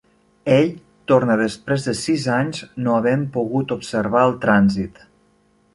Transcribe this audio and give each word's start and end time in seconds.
Ell 0.53 0.71
torna 1.11 1.35
després 1.41 1.85
de 1.89 1.95
sis 1.99 2.25
anys 2.39 2.63
no 2.87 2.97
havent 3.01 3.29
pogut 3.37 3.79
observar 3.79 4.27
el 4.31 4.37
trànsit. 4.47 5.05